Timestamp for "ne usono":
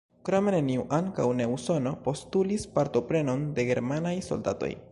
1.41-1.91